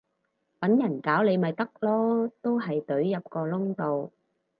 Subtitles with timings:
[0.59, 4.11] 搵人搞你咪得囉，都係隊入個窿度